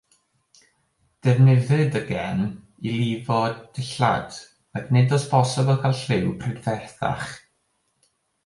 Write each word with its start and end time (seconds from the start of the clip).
Defnyddid 1.25 1.97
y 1.99 2.01
cen 2.07 2.41
i 2.91 2.95
lifo 2.95 3.37
dillad, 3.75 4.41
ac 4.81 4.91
nid 4.97 5.17
oes 5.19 5.29
bosibl 5.35 5.79
cael 5.85 6.01
lliw 6.03 6.35
prydferthach. 6.45 7.31